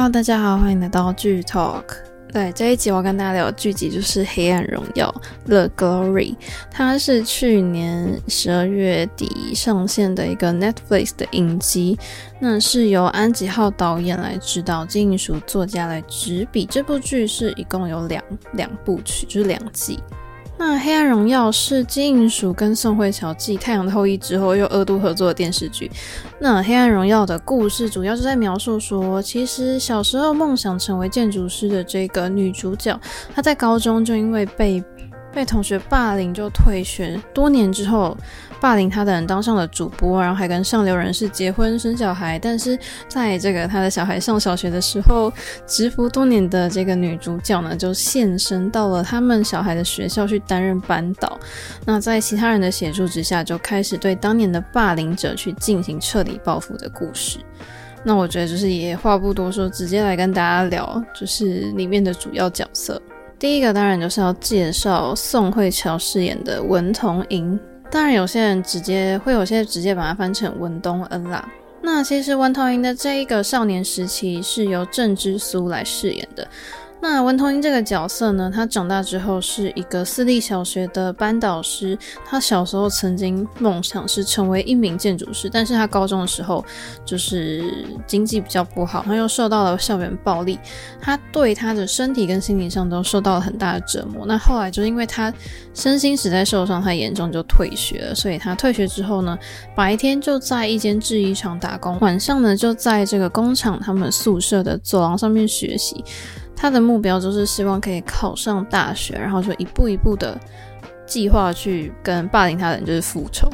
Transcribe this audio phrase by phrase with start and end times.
[0.00, 1.82] Hello，大家好，欢迎来到剧 Talk。
[2.32, 5.12] 对，这一集我跟大家聊的剧集就是《黑暗荣耀》
[5.48, 6.36] The Glory，
[6.70, 11.98] 它是去年十二月底上线的一个 Netflix 的影集。
[12.38, 16.64] 那是由安吉浩导演来指导，金银淑作家来执笔。
[16.64, 18.22] 这部剧是一共有两
[18.52, 19.98] 两部曲，就是两季。
[20.58, 25.88] 那《黑暗荣耀》是金银淑跟宋慧乔继《太阳的后裔》之后又二度合作的电视剧。
[26.40, 33.00] 那《黑暗荣耀》的故事主要是在描述说，其实小时候梦想成为建筑师的这个女主角，
[33.32, 34.82] 她在高中就因为被
[35.32, 38.16] 被同学霸凌就退学，多年之后。
[38.60, 42.36] 霸凌他的人当上了主播，然后还跟上流人士结婚生小孩。
[42.40, 45.32] 但是在这个他的小孩上小学的时候，
[45.64, 51.38] 蛰伏多年的这个女主角呢，就现身到了他们小孩的学校去担任班导。
[51.86, 57.38] 那在其他人的协助之下，就开始对当年的霸凌者去进行彻底报复的故事。
[58.02, 63.00] 那我觉得就是也话不多说，直接来跟大家聊，就是里面的主要角色。
[63.38, 67.58] 第一个当然就是要介绍宋慧乔饰演的文同莹。
[67.90, 71.48] 当然，有些人直接会有些直接把它翻成文东恩啦。
[71.80, 76.46] 那其实文同莹的这一个少年时期是由郑之苏来饰演的。
[77.00, 81.96] 那文同莹这个角色呢，他长大之后是一个私立小学的班导师。
[82.26, 86.64] 他小时候曾经梦想是成为一名建筑师，但是他高中的时候
[87.04, 90.58] 就是经济比较不好，他又受到了校园暴力，
[91.00, 94.26] 他对他的身体跟心理上都受到了很大的折磨。
[94.26, 95.32] 那后来就因为他
[95.72, 98.14] 身心实在受伤太严重，就退学了。
[98.14, 99.38] 所以他退学之后呢，
[99.74, 106.04] 白天就在一间制衣厂打工，晚上呢就在这个工厂他们宿舍的走廊上面学习。
[106.60, 110.36] 他的目标就是希望可以考上大学，然后就一步一步的
[111.06, 113.48] 计划去跟霸凌他的人就是复仇。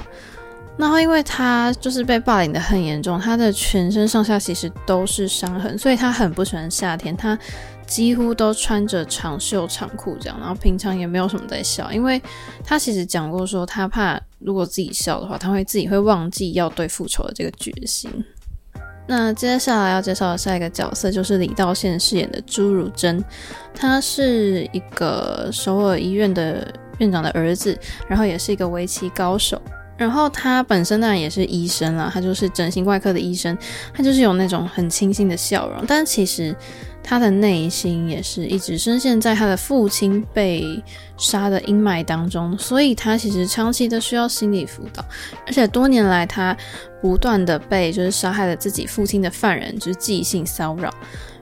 [0.77, 7.39] 然后因为他就是被霸凌的很严重，他的全身上下其实都是伤痕，所以他很不喜欢夏天，他
[7.87, 12.21] 几乎都穿着长袖长裤这样，然后平常也没有什么在笑，因为
[12.65, 18.11] 他其实讲过说他怕如果自己笑的话，他会自己会忘记要对复仇的这个决心。
[19.07, 23.23] 那接下来要介绍的下一个角色就是李道宪饰演的朱汝珍，
[23.75, 27.79] 他是一个首尔医院的院长的儿子，
[28.09, 29.61] 然后也是一个围棋高手，
[29.97, 33.57] 然后他本身当然也是医生啦，他就是整形外科的医生，
[33.93, 36.55] 他就是有那种很清新的笑容，但其实。
[37.07, 40.83] 他的内心也是一直深陷在他的父亲被
[41.19, 45.05] 杀的阴霾当中，所以他其实长期的需要心理辅导，
[45.47, 46.57] 而且多年来他
[47.03, 50.91] 不断的被就是杀害了自己父亲的犯人就是寄信骚扰，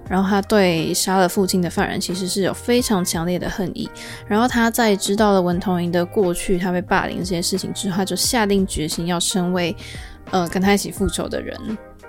[0.08, 3.88] 然后他对杀了父亲的犯人其实是有非常强烈的恨意，
[4.26, 9.74] 然后他在知道了文同莹的过去，他被霸凌这些事情之后，他就下定决心要成为
[10.30, 11.58] 呃跟他一起复仇的人。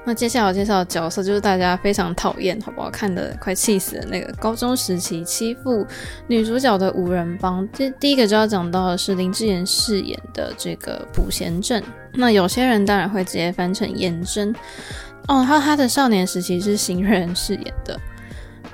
[0.05, 2.89] 那接下来我介绍的角色就是大家非常讨厌，好不好？
[2.89, 5.87] 看的快气死的那个高中时期欺负
[6.27, 7.65] 女主角的五人帮。
[7.71, 11.81] 这第一个就要讲到的是林智妍饰演的这个朴贤正。
[12.15, 14.53] 那有些人当然会直接翻成颜真
[15.27, 17.99] 哦，还有他的少年时期是新人饰演的。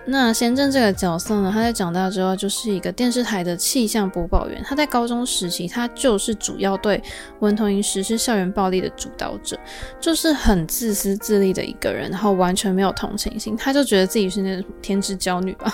[0.06, 4.60] 那贤正这个角色呢，他在长大之后就是一个电视台的气象播报员。
[4.66, 7.00] 他在高中时期，他就是主要对
[7.42, 9.56] 文同英实施校园暴力的主导者，
[10.00, 15.72] 就是很自私自利的一个人，然后完全没有同情心，他就觉得自己是那种天之骄女吧。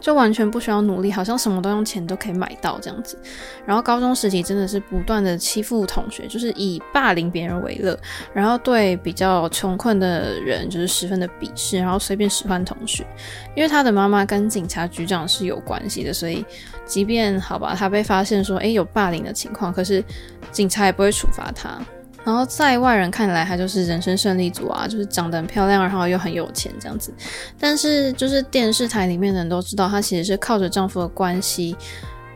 [0.00, 3.18] 就完全不需要努力，好像什么都用钱都可以买到这样子。
[3.66, 7.98] 然后高中时期真的是不断的欺负同学，就是以霸凌别人为乐，
[8.32, 13.06] 然后对比较穷困的人就是十分的鄙视，然后随便使唤同学。
[13.54, 16.44] 因为他的妈妈跟警察局长是有关系的，所以
[16.86, 20.02] 即便好吧，他被发现说诶有霸凌的情况，可是
[20.50, 21.78] 警察也不会处罚他。
[22.24, 27.12] 然后在外人看来，她就是人生胜利组啊，就是长得很漂亮，然后又很有钱这样子。
[27.58, 31.74] 但是就是电视台里面的人都知道，她其实是靠着丈夫的关系，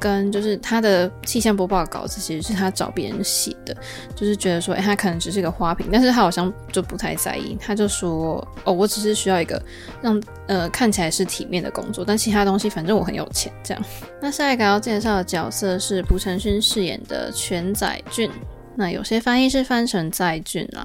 [0.00, 3.76] 跟就是她的气象播报稿子其实是她找别人写的，
[4.16, 9.62] 就是觉得说，哎，她可能只是个花瓶，但是她好像就不太在意，她就说，哦，我只是需要一个
[10.00, 13.84] 让呃看起来是体面的工作，但其他东西反正我很有钱这样。
[14.20, 18.30] 那下一个要介绍的角色是朴成勋饰演的全宰俊。
[18.76, 20.84] 那有些翻译是翻成在俊啦，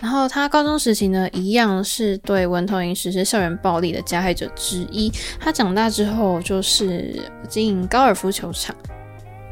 [0.00, 5.12] 然后他高中时期呢，一样是对文同莹实施校园暴力的加害者之一。
[5.38, 8.74] 他长大之后就是经营高尔夫球场，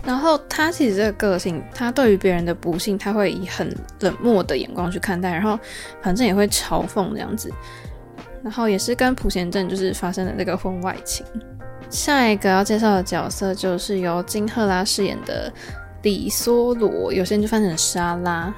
[0.05, 5.58] 然后他其实这个个性，他对于别人的不幸，他会以很冷漠的眼光去看待，然后
[6.00, 7.52] 反正也会嘲讽这样子，
[8.43, 11.26] 然后也是跟朴贤镇就是发生了这个婚外情。
[11.90, 15.52] 下一个要介绍的角色就是由金赫拉饰演的。
[16.06, 18.55] 李梭罗，有些人就翻成沙拉。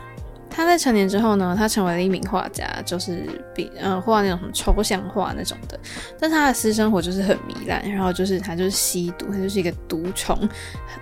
[0.50, 5.80] 他在成年之后呢，他成为了一名画家，就是比呃画那种什么抽象画那种的。
[6.20, 10.36] 但他的私生活就是很糜烂，然后就是他就是吸毒，他就是一个毒虫，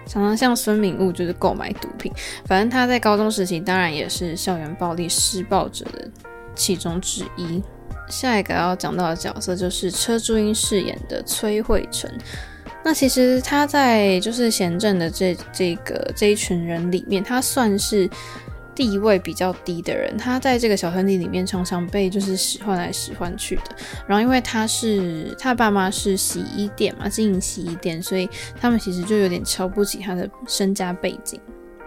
[0.06, 2.12] 常常向孙敏悟就是购买毒品。
[2.44, 6.08] 反正他在高中时期当然也是校园暴力施暴者的
[6.54, 7.60] 其中之一。
[8.08, 12.08] 下一个要讲到的角色就是车珠英饰演的崔慧成。
[12.86, 18.08] 那其实他在就是贤政的这这个这一群人里面，他算是
[18.76, 20.16] 地位比较低的人。
[20.16, 23.62] 他在这个小团体里面常常被就是使唤来使唤去的。
[24.06, 28.30] 然后因为他是他爸妈是洗衣店嘛，经营洗衣店，所以
[28.60, 31.40] 他们其实就有点瞧不起他的身家背景。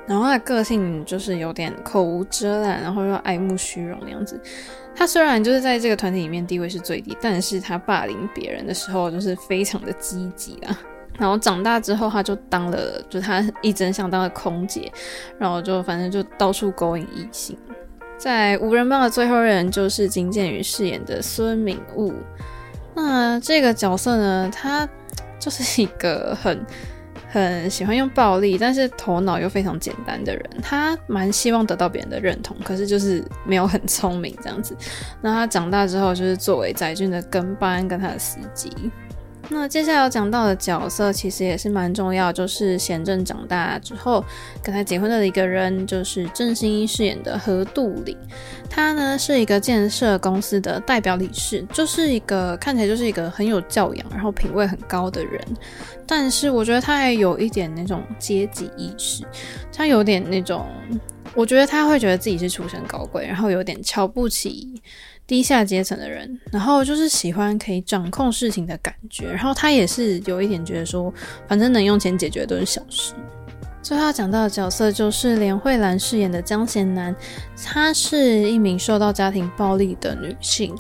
[0.10, 4.42] 然后他的个性就是有点口无遮拦，然后又爱慕虚荣那样子。
[4.96, 10.76] 他虽然就是在这个团体里面地位是最低，但是他霸凌别人的时候就是非常的积极啊。
[11.20, 14.92] 然后长大之后，他就当了，就他一直想当的空姐，
[15.38, 17.56] 然后就反正就到处勾引异性。
[18.18, 22.12] 在五人帮的最后人就是金建宇饰演的孙敏悟。
[22.96, 24.90] 那这个角色呢，他
[25.38, 26.66] 就是一个很。
[27.32, 34.76] 很喜欢用暴力，但是头脑又非常简单的人，他蛮希望得到别人的认同，可是就是没有很聪明这样子。
[35.22, 38.72] 那他长大之后，就是作为载俊的跟班跟他的司机。
[39.48, 44.24] 那接下来要讲到的角色其实也是蛮重要，就是贤正长大之后
[44.62, 48.16] 跟他结婚的一个人，就是郑欣宜饰演的何杜岭。
[48.70, 55.42] 他呢是一个建设公司的代表理事，就是一个看起来就是一个很有教养，然后品味很高的人。
[56.06, 59.24] 但是我觉得他还有一点那种阶级意识，
[59.74, 60.68] 他有点那种，
[61.34, 64.80] 我觉得他会觉得自己是出身高贵，然后有点瞧不起。
[65.30, 71.14] 低下阶层的人，然后就是喜欢可以掌控事情的感觉，然后他也是有一点觉得说，
[71.48, 73.14] 反正能用钱解决都是小事。
[73.84, 77.16] 最后要讲到的角色就是连慧兰饰演的江贤南，
[77.64, 80.76] 她是一名受到家庭暴力的女性，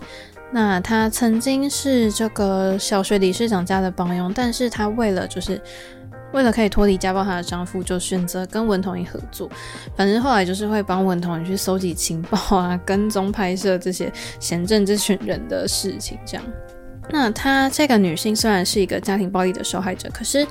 [0.51, 5.61] 那她曾经是这个小学理事长家的帮佣，但是她为了就是。
[6.31, 9.49] 为了可以脱离家暴，她的丈夫就选择跟文同一合作。
[9.95, 16.17] 反正后来就是会帮文同垠去搜集情报啊，跟踪拍摄这些贤政这群人的事情。
[16.25, 16.45] 这样，
[17.09, 20.45] 那她这个女性虽然是一个家庭暴力的受害者，可是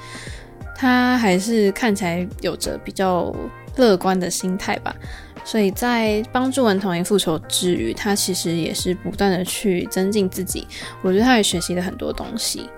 [0.75, 3.34] 她还是看起来有着比较
[3.76, 4.94] 乐观的心态吧。
[5.44, 10.66] 所以在帮助文同一复仇之余，她其实也是不断的去增进自己。
[11.00, 12.69] 我觉得她也学习了很多东西。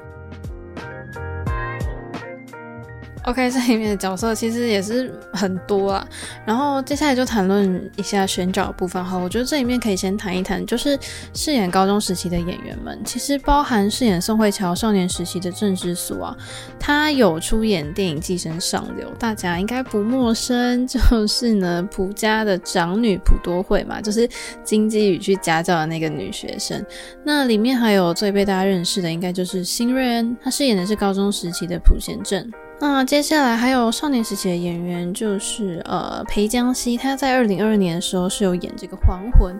[3.24, 6.06] OK， 这里面的角色其实也是很多啊。
[6.46, 9.16] 然后接下来就谈论一下选角的部分哈。
[9.16, 10.98] 我觉得这里面可以先谈一谈，就是
[11.34, 16.36] 饰演高中时期的演员们，其实包含饰演宋慧乔少年时期的郑之素啊，
[16.78, 24.28] 他有出演电影《寄生上流》，大家应该不陌生，就是呢 朴家的长女朴多惠嘛，就是
[24.64, 26.84] 金基宇去家教的那个女学生。
[27.24, 32.50] 那里面还有最被大家认识的，应该就是辛瑞恩，她饰演的是高中时期的朴贤镇。
[32.82, 39.54] 那接下来还有少年时期的演员，就是呃裴江熙，他在二零二二年的时候是有演这个《还魂》，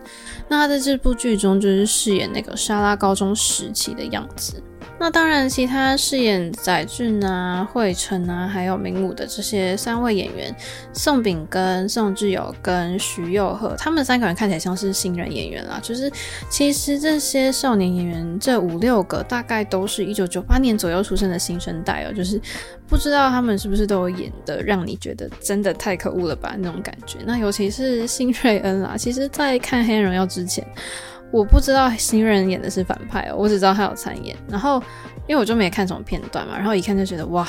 [0.47, 4.61] 那他在这部剧中就是饰演那个莎拉高中时期的样子。
[5.01, 10.55] 那当然，其他饰演载俊啊、惠成啊，还有明武的这些三位演员，
[10.93, 15.79] 宋秉根、宋智友跟徐佑赫，他们三个人看起来像是新人演员啦。
[15.81, 16.07] 就是
[16.51, 22.13] 其实这些少年演员，这五六个大概都是一九九八年左右出生的新生代哦。
[22.13, 22.39] 就是
[22.87, 27.17] 不知道他们是不是都有演的让你觉得真的太可恶了吧那种感觉。
[27.25, 30.63] 那尤其是辛瑞恩啦，其实在看《黑人荣耀》之前。
[31.31, 34.35] 我不知道新人演的是反派哦，我只知道他有参演。
[34.49, 34.81] 然后，
[35.27, 37.47] 因为我就没看什么片段嘛，然后一看就觉得哇，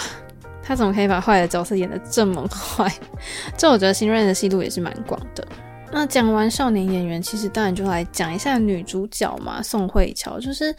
[0.62, 2.90] 他怎么可以把坏的角色演的这么坏？
[3.58, 5.46] 就我觉得新人的戏路也是蛮广的。
[5.94, 10.74] 那讲完少年演员，其实当然就来讲一下女主角嘛，宋慧乔，就是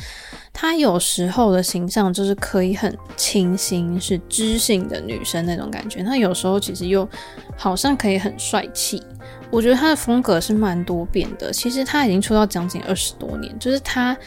[0.51, 6.01] 她有时候的形象就是可以很清新，是知性的女生那种感觉。
[6.01, 7.07] 她有时候其实又
[7.55, 9.03] 好像可以很帅气。
[9.51, 11.53] 我觉得她的风格是蛮多变的。
[11.53, 14.17] 其实她已经出道将近二十多年，就是她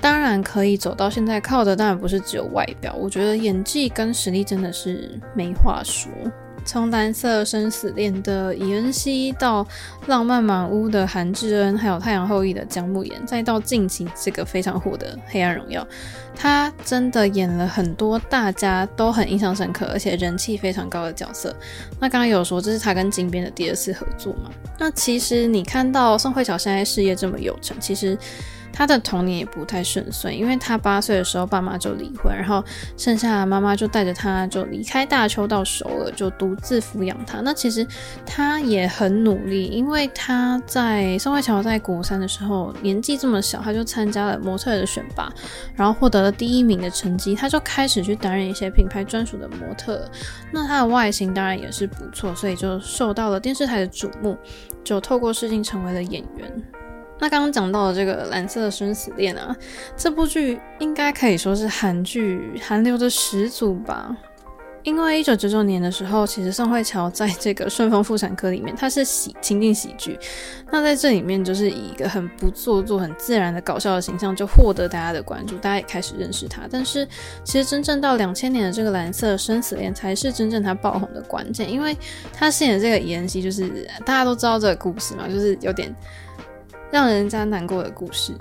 [0.00, 2.96] 当然可以走到现在，靠的当然不是只有外表。
[2.98, 6.10] 我觉得演技跟实力真的是没话说。
[6.64, 9.66] 从蓝色生死恋的伊恩熙，到
[10.06, 15.82] 浪漫满屋的韩智恩，还有太阳后裔的姜沐妍，再到近期这个非常火的《黑暗荣耀》，
[16.34, 21.54] 他真的演了很多大家都很印象深刻，而且人气非常高的角色。
[22.00, 24.50] 那刚刚有说这是他跟金边的第二次合作嘛？
[24.78, 28.18] 那其实你看到宋慧乔现在事业这么有成，其实
[28.76, 32.62] 他的童年也不太顺遂，因为他八岁的时候爸妈就离婚，然后
[32.96, 37.40] 剩下妈妈就带着他就离开大邱到首尔，就独自抚养他。
[37.40, 37.86] 那其实
[38.26, 45.32] 他也很努力，因为他在宋慧乔在国三的时候年纪这么小，他就参加了模特的选拔，
[45.76, 50.10] 然后获得了第一名的成绩，他就开始去担任一些品牌专属的模特。
[50.50, 54.36] 那他的外形当然也是不错，所以就受到了电视台的瞩目，
[54.82, 56.62] 就透过试镜成为了演员。
[57.18, 59.54] 那刚刚讲到的这个《蓝色生死恋》啊，
[59.96, 64.16] 这部剧应该可以说是韩剧韩流的始祖吧。
[64.82, 70.18] 因为一九九九年的时候，其实宋慧乔在这个《顺风妇产科》里面，她是喜情景喜剧。
[70.70, 76.68] 那在这里面，就是以一个很不做作、很自然的搞笑的形象，就获得大家的关注，大家也开始认识她。
[76.70, 77.08] 但是，
[77.44, 81.96] 其实真正到两千年的这个《蓝色生死恋》才是真正她爆红的关键，因为
[82.30, 85.94] 她饰演的这个妍希，就是大家都知道这个故事嘛，就是有点。
[86.94, 88.32] 让人家难过的故事。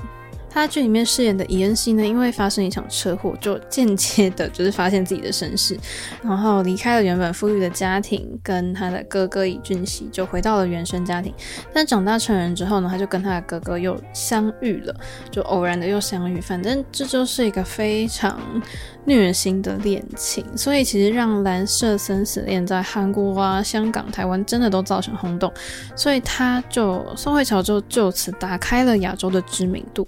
[0.54, 5.76] 他剧里面饰演的伊恩熙呢，因为发生一场车祸，就间接的就是发现自己的身世，
[6.22, 11.34] 然后离开了原本富裕的家庭，跟他的哥哥李俊熙就回到了原生家庭。
[11.74, 14.96] 但长大成人之后呢，他就跟他的哥哥又相遇了，
[15.32, 16.40] 就偶然的又相遇。
[16.40, 18.40] 反正这就是一个非常
[19.06, 25.52] 虐心的恋情，所以其实让《蓝色生死恋》在韩国啊、香港、台湾真的都造成轰动，
[25.96, 30.08] 所以他就宋慧乔就就此打开了亚洲的知名度。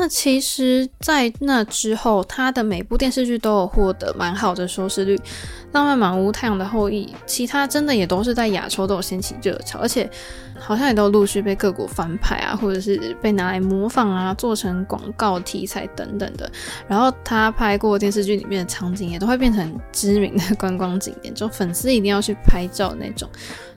[0.00, 5.16] 那其实，在那之后，他的每部电视剧都有获得蛮好的收视率，
[5.72, 10.08] 《浪漫满屋》、《太阳的后裔》，其他真的也都是在亚洲都有掀起热潮，而且
[10.58, 16.50] 好像也都陆续被各国翻拍啊，或者是被拿来模仿啊，做成广告题材等等的。
[16.86, 23.28] 然后他拍过电视剧里面的场景，也都会变成知名的观光景点，就粉丝一定要去拍照那种。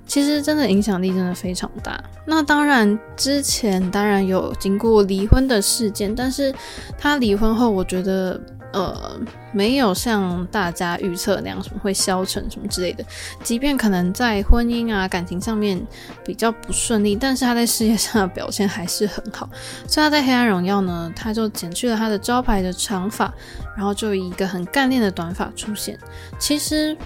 [0.05, 1.97] 其实真的影响力真的非常大。
[2.25, 6.53] 那当然，之前当然有经过离婚的事件，但是
[6.97, 8.37] 他离婚后，我觉得
[8.73, 9.19] 呃
[9.53, 13.03] 没有像大家预测那样什么会消沉什么之类的。
[13.43, 15.81] 即便可能在婚姻啊感情上面
[16.25, 19.49] 比较不顺利，但是他在事业上的表现还是很好。
[19.87, 23.33] 所以他在《黑暗荣耀》呢，他就剪去了他的招牌的长发，
[23.75, 25.97] 然后就以一个很干练的短发出现。
[26.39, 26.97] 其实。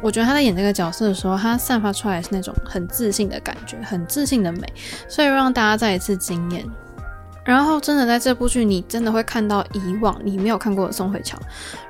[0.00, 4.72] 我觉得他在演这个角色的时候，他散发出来是那种很自信的感觉，很自信的美，
[5.08, 6.64] 所以让大家再一次惊艳。
[7.48, 11.38] 然后真的在这部剧，你真的会看到以往你没有看过的宋慧乔。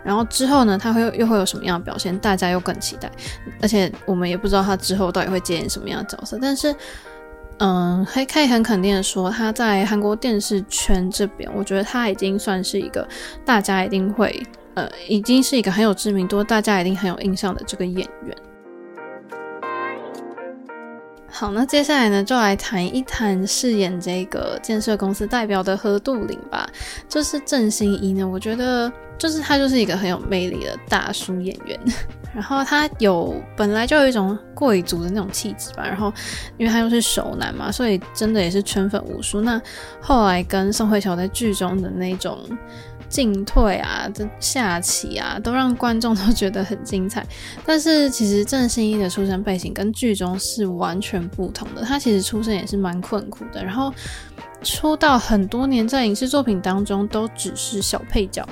[0.04, 3.10] 然后之后呢，他会又会有什么样的表现，大家又更期待。
[3.60, 6.38] 而且我们也不知道他之后到底会接演什么样的角色。
[6.40, 6.72] 但是，
[7.58, 13.04] 嗯，还可以很肯定的说，他在韩国电视圈这边，我觉得他已经算是一个
[13.44, 14.40] 大家一定会。
[14.74, 18.36] 呃，已经是一个很有知名度，大家一定很有印象的这个演员。
[21.38, 26.68] 好，那接下来呢，就来谈一谈饰演这个建设公司代表的何杜林吧。
[27.08, 31.78] 就是郑兴一呢，我觉得就是他就是一个很有魅力的大叔演员。
[32.34, 35.84] 然后他有本来就有一种贵族的那种气质吧。
[35.86, 36.12] 然后
[36.56, 39.40] 因为他又是熟男嘛，所以真的也是圈粉无数。
[39.40, 39.62] 那
[40.00, 42.36] 后来跟宋慧乔在剧中的那种。
[43.08, 47.26] 进退啊，这下棋啊，都让观众都觉得很精彩。
[47.64, 51.82] 但是其实郑兴一的出身背景跟剧中是完全不同的。
[51.82, 53.92] 他其实出身也是蛮困苦的，然后
[54.62, 58.46] 出道很多年，在影视作品当中都只是小配角。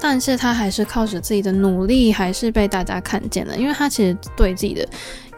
[0.00, 3.58] 但是他还是靠着自己的努力，还是被大家看见了。
[3.58, 4.86] 因为他其实对自己的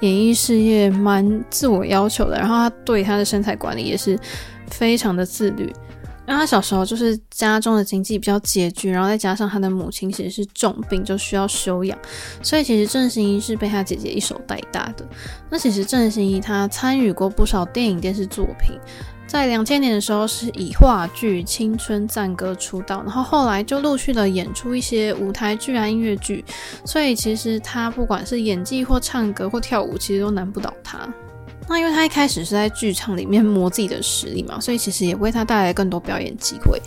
[0.00, 4.18] 演艺事业蛮自我要求的，然后他对他的身材管理也是
[4.68, 5.72] 非常的自律。
[6.30, 11.98] 因为他小时候就是家中的经济比较拮据，然后再加上他的母亲其实是重病，就需要休养，
[12.40, 15.04] 所以其实郑兴一是被他姐姐一手带大的。
[15.50, 18.78] 那其实郑兴一他参与过不少电影电视作品，
[19.26, 26.44] 在两千年的时候是以话剧《青春赞歌》出道，然后后来就陆续的演出一些舞台剧啊、音乐剧，
[26.84, 31.12] 所以其实他不管是演技或唱歌或跳舞，其实都难不倒他。
[31.68, 36.80] 那因为他一开始是在剧场里面磨自己的实力嘛，所以其实也为他带来更多表演机会。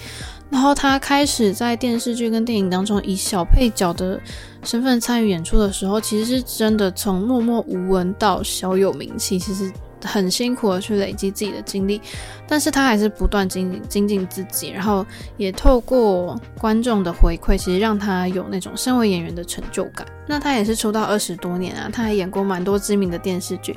[0.50, 4.20] 然后他开始在电视剧跟电影当中以小配角的
[4.64, 9.72] 身份参与演出的时候，其实是真的从默默无闻到小有名气，其实
[10.04, 12.00] 很辛苦的去累积自己的经历，
[12.48, 15.04] 但是他还是不断精精进自己，然后
[15.38, 20.06] 也透过观众的回馈，其实让他有那种身为演员的成就感。
[20.28, 23.76] 那他也是出道二十多年啊，他还演过蛮多知名的电视剧。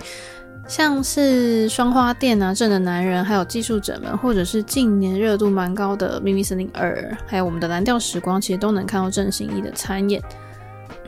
[0.68, 6.94] 像是双花店啊、正的男人，还有技术者们，或者是近年热度蛮高的《秘密森林二》，
[7.26, 10.20] 还有我们的《蓝调时光》，其实都能看到郑兴一的参演。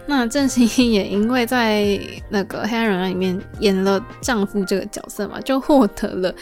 [0.07, 2.01] 那郑兴一也因为在
[2.31, 6.33] 那个《黑暗荣耀》里面演了丈夫这个角色嘛，就获得了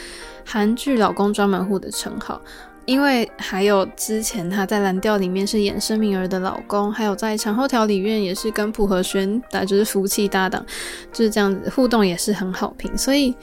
[0.44, 2.40] 韩剧老公专门户的称号。
[2.86, 10.64] 因为还有之前他在蓝调里面是演申敏儿的老公，还有在长后条里面也是跟朴和宣打就是夫妻搭档，
[11.12, 13.34] 就是这样子互动也是很好评，所以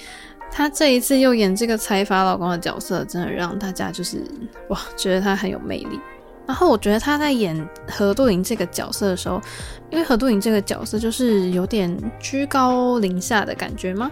[0.50, 4.24] 他这一次又演这个财阀老公的角色，真的让大家就是
[4.70, 6.00] 哇觉得他很有魅力。
[6.46, 7.58] 然后我觉得他在演
[7.88, 9.42] 何杜莹这个角色的时候，
[9.90, 14.12] 因为何杜莹这个角色就是有点居高临下的感觉吗？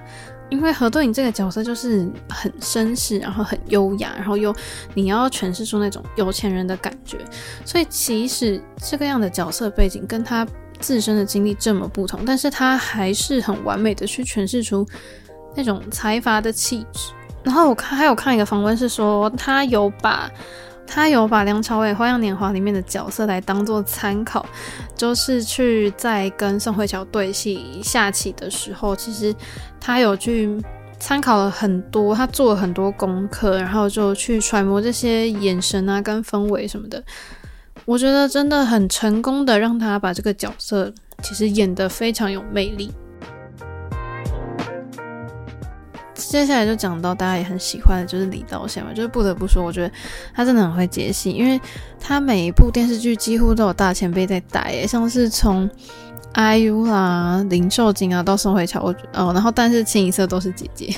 [0.51, 4.53] 因为何对，你这个角色就是很绅士，然后很优雅，然后又
[4.93, 7.17] 你要诠释出那种有钱人的感觉，
[7.65, 10.46] 所以其实这个样的角色背景跟他
[10.79, 14.86] 自身的经历这么不同，但是他还是很完美的去诠释出
[15.55, 17.12] 那种财阀的气质。
[17.43, 20.29] 然后我看还有看一个访问是说他有把。
[20.93, 24.45] 他有把梁朝伟《花样年华》里面的角色来当做参考，
[24.93, 29.33] 就是去在跟宋慧乔对戏下棋的时候，其实
[29.79, 30.62] 他有去
[31.00, 37.01] 参考了很多，他做了很多功课，然后就去揣摩这些眼神啊跟氛围什么的。
[37.86, 40.93] 我觉得真的很成功的让他把这个角色
[41.24, 42.91] 其实演得非常有魅力。
[46.31, 49.91] 接下来就讲到大家也很喜欢的，就是李道宪嘛，就是不得不说，我觉得
[50.33, 51.59] 他真的很会接戏，因为
[52.00, 55.69] 他每一部电视剧几乎都有大前辈在带，诶，像是从
[56.33, 60.95] IU 啦、林秀晶啊到宋慧乔，我哦，然后但是清一色都是姐姐，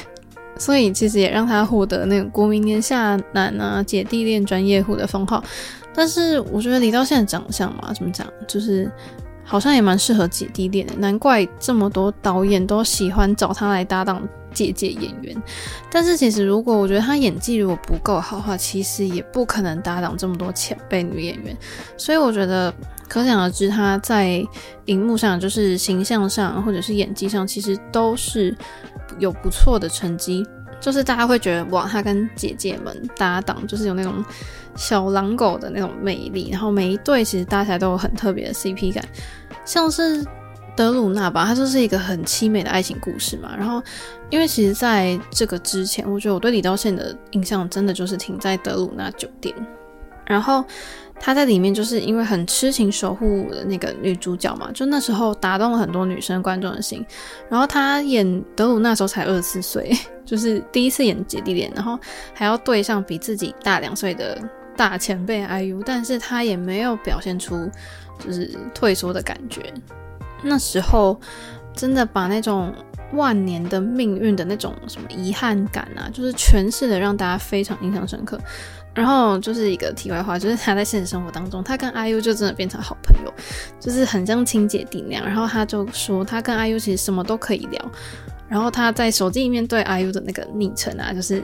[0.60, 5.44] 所以其实也让他获得那个国民年下男啊、姐弟恋专业户的封号。
[5.96, 8.92] 但是我觉得李道宪的长相嘛，怎么讲，就是
[9.44, 14.22] 好像也蛮适合姐弟恋的，难怪这么多导演都喜欢找他来搭档。
[14.54, 15.36] 姐姐演员，
[15.90, 21.58] 但是其实如果我觉得她演技如果不够好的话，其实也不可能搭档这么多前辈女演员。
[21.98, 22.72] 所以我觉得
[23.10, 24.46] 可想而知，她在
[24.86, 28.56] 荧幕上就是形象上或者是演技上，其实都是
[29.18, 30.46] 有不错的成绩。
[30.84, 34.24] 就是大家会觉得哇，他跟姐姐们搭档就是有那种
[34.76, 39.04] 小狼狗的那种魅力，然后每一对其实搭起来都有很特别的 CP 感，
[39.64, 40.24] 像是。
[40.76, 43.56] 德鲁纳吧，它就是一个很凄美的爱情故事嘛。
[43.56, 43.80] 然后，
[44.32, 49.54] 因为其实在这个之前，我觉得我对李道宪的印象真的就是停在德鲁纳酒店。
[50.26, 50.66] 然后
[51.26, 57.02] 他在里面就是因为很痴情守护的那个女主角嘛，就那时候打动了很多女生观众的心。
[57.48, 61.98] 然后他演德鲁那时候才二十四岁， 就是第一次演姐弟恋，然后
[62.34, 64.38] 还要对上比自己大两岁的
[64.76, 67.72] 大前辈 IU，但是他也没有表现出
[68.20, 69.74] 就是退缩的感觉。
[70.42, 71.18] 那时候
[71.74, 72.76] 真的把那种
[73.14, 78.38] 万年的命运的那种什么遗憾感啊，就是诠释的让大家非常印象深刻。
[78.94, 83.34] 然后就是一个题外话，就是他在现实生活当中，他跟 IU 就真的变成好朋友，
[83.80, 85.26] 就是很像亲姐弟那样。
[85.26, 87.92] 然后他就说，他跟 IU 其实什么都可以聊。
[88.48, 91.42] 然后他在手机里面对 IU 的那个昵称啊，就是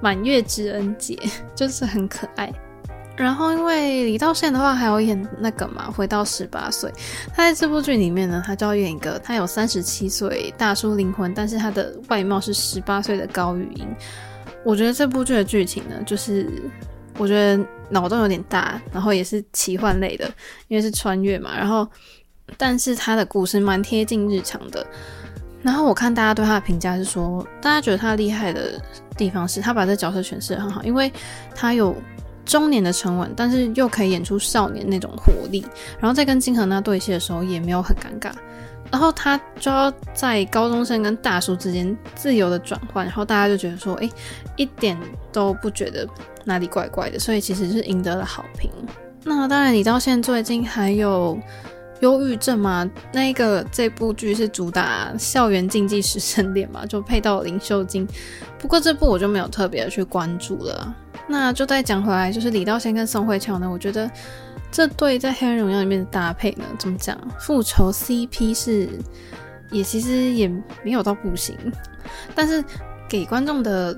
[0.00, 1.18] 满月之恩姐，
[1.56, 2.52] 就是很可爱。
[3.16, 6.90] 然后，因为李道宪的话还有演那个嘛，回到十八岁。
[7.34, 13.86] 他在这部剧里面呢，他就要演一个他有三十七岁大叔灵魂，但是他的外貌是十八岁的高语音。
[14.64, 16.48] 我觉得这部剧的剧情呢，就是
[17.18, 20.30] 我觉得脑洞有点大，然后也是奇幻类的，
[20.68, 21.56] 因为是穿越嘛。
[21.56, 21.86] 然后，
[22.56, 24.86] 但是他的故事蛮贴近日常的。
[25.62, 28.80] 然后我看大家对他的评价是说，大家觉得他厉害的
[29.16, 31.12] 地方是他把这角色诠释得很好，因为
[31.54, 31.96] 他有。
[32.44, 35.64] 中年的沉稳，但是又可以演出少年那种活力，
[36.00, 38.32] 然后在跟金荷娜对戏的时候也没有很尴尬，
[38.92, 44.08] 然后他就要在高中生跟大叔之间自由的转换，然后大家就觉得说，哎，
[44.56, 44.96] 一点
[45.32, 46.06] 都不觉得
[46.44, 48.70] 哪里怪怪的，所以其实是赢得了好评。
[49.24, 51.38] 那当然，李道宪最近还有
[52.00, 58.06] 忧郁症嘛，那个这部剧是主打校园竞技师生恋嘛，就配到林秀晶，
[58.58, 60.94] 不过这部我就没有特别的去关注了。
[61.28, 64.10] 那就再讲回来，就是李道宪跟宋慧乔呢，我觉得
[64.72, 67.16] 这对在《黑暗荣耀》里面的搭配呢，怎么讲？
[67.38, 68.88] 复仇 CP 是
[69.70, 70.48] 也其实也
[70.82, 71.54] 没有到不行，
[72.34, 72.64] 但是
[73.06, 73.94] 给观众的，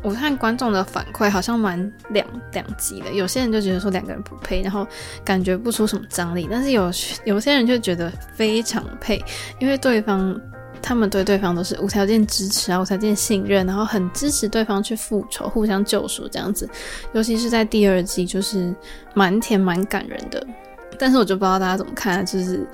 [0.00, 3.12] 我看观众的反馈好像蛮两两极的。
[3.12, 4.86] 有些人就觉得说两个人不配，然后
[5.24, 6.90] 感觉不出什么张力，但是有
[7.24, 9.20] 有些人就觉得非常配，
[9.58, 10.40] 因为对方。
[10.82, 16.68] 他们对对方都是无条件支持啊，无条件信任，然后很支持对方去复仇，互相救赎这样子。
[17.12, 18.74] 尤其是在第二季，就是
[19.14, 20.44] 蛮甜蛮感人的。
[20.98, 22.66] 但是我就不知道大家怎么看，就是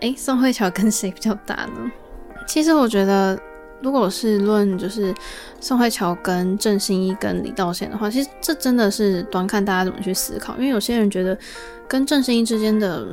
[0.00, 1.92] 诶，宋慧乔跟谁比较搭呢？
[2.48, 3.38] 其实我觉得，
[3.80, 5.14] 如果是论就是
[5.60, 10.54] 宋慧乔跟郑欣宜跟李道宪的话，其实这真的是端看大家怎么去思考。
[10.56, 11.38] 因为有些人觉得
[11.86, 13.06] 跟郑欣宜之间的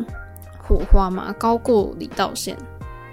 [0.58, 2.58] 火花嘛，高过李道宪。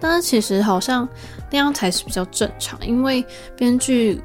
[0.07, 1.09] 但是其实好像
[1.51, 3.25] 那样才是比较正常，因为
[3.57, 4.21] 编剧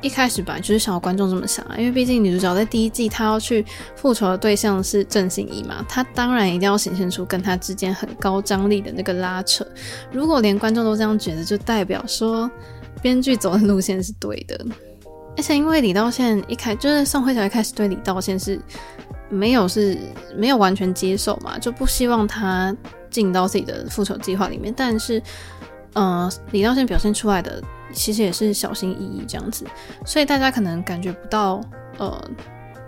[0.00, 9.66] 一开始吧，就是想要观众这么想啊，因为毕竟女主角在第一季她要去复仇的对象是郑信一嘛，她当然一定要显现出跟她之间很高张力的那个拉扯。
[10.12, 12.48] 如果连观众都这样觉得，就代表说
[13.02, 14.64] 编剧走的路线是对的。
[15.36, 18.60] 而且因为李道宪一开就是宋慧乔一开始对李道宪是
[19.28, 19.98] 没有是
[20.36, 22.72] 没有完全接受嘛，就不希望他
[23.10, 25.22] 进到自己的复仇计划里面，但是。
[25.94, 27.58] 呃，李道宪表现出来的
[27.90, 29.64] 其实也是小心翼翼这样子，
[30.04, 31.58] 所以大家可能感觉不到，
[31.96, 32.22] 呃，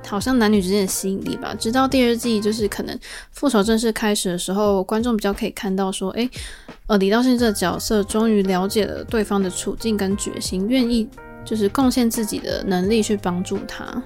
[0.06, 1.54] 好像男女之间的吸引力吧。
[1.58, 2.94] 直到第二季，就是可能
[3.32, 6.28] 复仇正式开始的时候，观众比较可以看到说，诶，
[6.86, 11.08] 呃，李道宪这个角色终于了解了对方的处境跟决心，愿意
[11.46, 14.02] 就是贡献自己的能力去帮助他。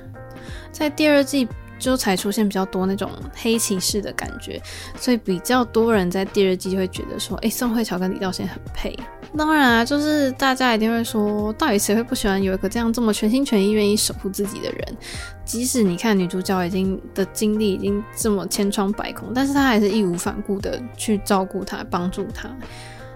[0.70, 1.48] 在第二季。
[1.82, 4.62] 就才出现比较多那种黑骑士的感觉，
[4.96, 8.96] 所以比较多人在第二季会觉得说，哎、宋慧乔跟李道贤很配。
[9.36, 14.96] 当然啊，就是大家一定会说，到底谁会不喜欢有一个这样这么全心全意愿意守护自己的人？
[15.44, 22.48] 即使你看女主角已经的经历已经这么千疮百孔，但是她还是义无反顾的去照顾他、帮助他。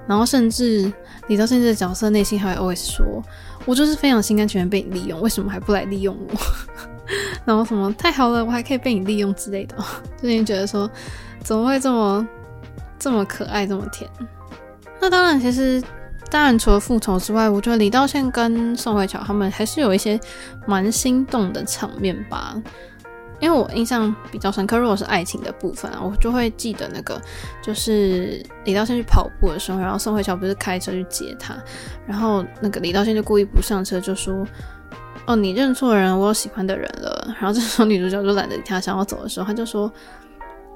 [0.09, 0.91] 然后甚至
[1.29, 3.23] 李道宪这个角色内心还会 always 说，
[3.65, 6.96] 我就是非常心甘情愿被你利用，为什么还不来利用我？
[7.47, 9.77] 然后什么太好了，我还可以被你利用之类的，
[10.21, 10.91] 就你觉得说
[11.43, 12.29] 怎么会这么
[12.99, 14.11] 这么可爱，这么甜？
[15.01, 15.81] 那当然，其实
[16.29, 20.19] 当然除了复仇之外，我觉得李道宪跟宋慧乔他们还是有一些
[20.67, 22.61] 蛮心动的场面吧。
[23.39, 27.21] 因为我印象比较深刻，如果是爱情的部分啊，我就会记得那个
[27.63, 31.55] 就是李道宪去跑步的时候，然后宋慧乔不是开车去接他，
[32.07, 34.45] 然后那个李道宪就故意不上车，就说。
[35.27, 37.35] 哦，你认错人，我有喜欢的人了。
[37.41, 39.93] 然后这时候女主角就懒得理他，想要走的时候，他就说：“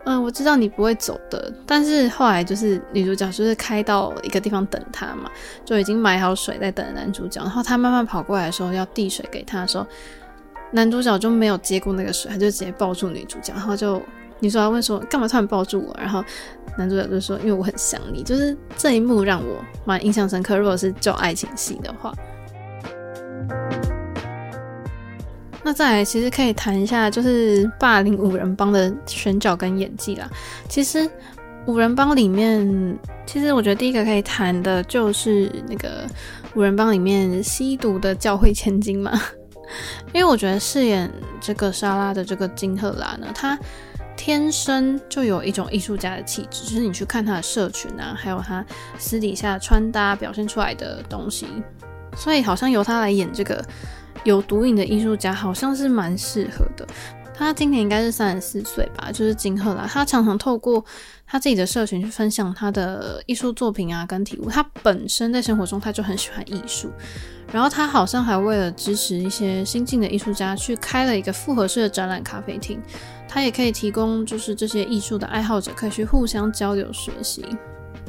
[0.05, 5.31] 嗯、我知道你不会走的。”但是后来就是女主角就是开到一个地方等他嘛，
[5.65, 7.41] 就已经买好水在等男主角。
[7.43, 9.87] 然后他慢慢跑过来的时候，要递水给他的时候，
[10.73, 13.53] 男主角就没有接过那个水，他就直接抱住女主角。
[13.55, 14.03] 然后就
[14.41, 16.25] 女主角问说：“干嘛突然抱住我？”然后
[16.77, 20.59] 男主角就说：“因为我很想你。”就是这一幕让我蛮印象深刻。
[20.59, 22.13] 如果是叫爱情戏的话。
[25.63, 30.27] 那再来，其实可以谈一下，就是霸凌五人帮的选角跟演技啦。
[30.69, 31.09] 其实
[31.67, 36.07] 五人帮里面，其实我觉得第一个可以谈的就是那个
[36.55, 39.13] 五人帮里面吸毒的教会千金嘛。
[40.15, 43.57] 因为我觉得饰演这个莎拉的这个金赫拉呢，她
[44.17, 48.65] 天生就有一种艺术家的气质，就是你去看她的社群啊，还有她
[48.99, 51.47] 私底下穿搭表现出来的东西，
[52.17, 53.63] 所以好像由她来演这个。
[54.25, 56.87] 有毒瘾的艺术家好像是蛮适合的。
[57.33, 59.87] 他今年应该是三十四岁吧，就是金赫拉。
[59.87, 60.85] 他常常透过
[61.27, 64.51] 他自己的社群去分享他的艺术作品啊，跟体悟。
[64.51, 66.91] 他本身在生活中他就很喜欢艺术，
[67.51, 72.79] 然后他好像还为了支持一些新进的艺术家，去开了一个复合式的展览咖啡厅。
[73.27, 77.43] 他也可以提供，就是这些艺术的爱好者可以去互相交流学习。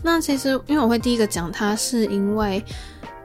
[0.03, 2.61] 那其实因为我会第一个讲他，是因为。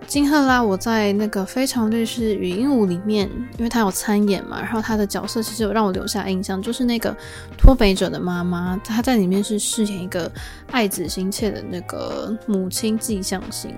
[0.07, 3.29] 金赫拉，我在那个《非常律师禹英禑》里面，
[3.59, 7.15] 因为他有参演嘛，然后他的角色其实有让我留下印象，就是那个
[7.59, 10.31] 脱北者的妈妈，她在里面是饰演一个
[10.71, 13.75] 爱子心切的那个母亲迹象型。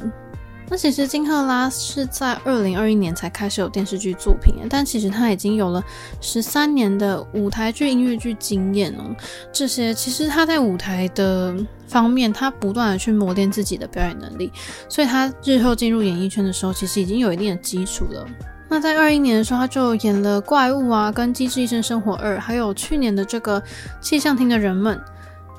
[0.70, 5.83] 那其实金赫拉是在二零二一年才开始有电视剧作品，但其实她已经有了
[6.20, 9.16] 十三年的舞台剧、音乐剧经验哦。
[9.50, 14.52] 这些其实她在舞台的方面，她不断的去磨练自己的表演能力，
[14.90, 18.26] 所以她日后进入演艺圈的时候，其实已经有一定的基础了。
[18.68, 23.59] 那在二一年的时候，她就演了《怪物》啊，跟《机智医生生活二》，还有去年的这个
[24.02, 24.96] 《气象厅的人们》。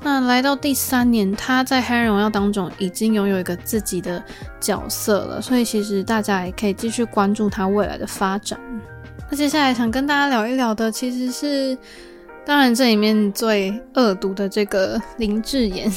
[0.02, 4.22] 那来到第三年，他在《黑暗荣耀》当中已经拥有一个自己的
[4.58, 8.58] 角色了，所以其实大家也可以继续关注他未来的发展。
[9.30, 11.76] 那接下来想跟大家聊一聊的，其实是
[12.46, 15.92] 当然这里面最恶毒的这个林志妍，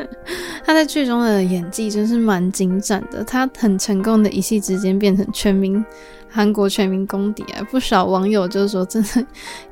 [0.62, 5.82] 他在剧中的演技真是蛮精湛的，他很成功的一夕之间变成全民。
[6.28, 7.66] 韩国全民公敌啊！
[7.70, 9.26] 不少网友就是说，真的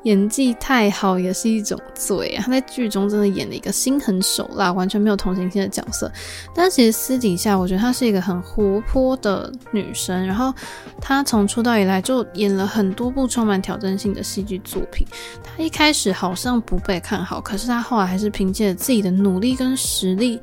[0.04, 2.42] 演技太好也是一种罪啊。
[2.46, 6.10] 他在剧中真的演了一个心狠手辣、完全没有同情心的角色，
[6.54, 10.26] 但其实私底下，我觉得她是一个很活泼的女生。
[10.26, 10.54] 然后
[11.00, 15.06] 她从出道以来就演了很多部充满挑战性的戏剧作品。
[15.42, 20.40] 她一开始好像不被看好，可是她后来还是凭借自己的努力跟实力，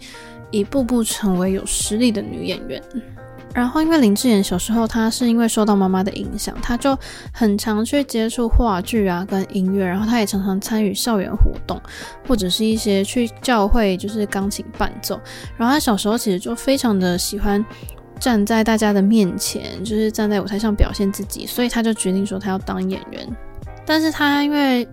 [0.51, 2.83] 一步步成为有实力的女演员。
[3.53, 6.97] 然后，因为林志妍小时候，他是因为受到妈妈的影响，他就
[7.33, 9.85] 很常去接触话剧啊，跟音乐。
[9.85, 11.79] 然后，他也常常参与校园活动，
[12.27, 15.19] 或者是一些去教会就是钢琴伴奏。
[15.57, 17.63] 然后，他小时候其实就非常的喜欢
[18.19, 23.27] 站在大家的面前，就是站在舞台上表现自己，所以他就决定说他要当演员。
[23.85, 24.87] 但是他因为